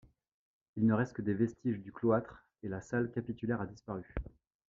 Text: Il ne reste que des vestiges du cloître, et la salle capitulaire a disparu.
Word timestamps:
Il 0.77 0.87
ne 0.87 0.95
reste 0.95 1.13
que 1.13 1.21
des 1.21 1.35
vestiges 1.35 1.79
du 1.79 1.91
cloître, 1.91 2.43
et 2.63 2.67
la 2.69 2.81
salle 2.81 3.11
capitulaire 3.11 3.61
a 3.61 3.67
disparu. 3.67 4.15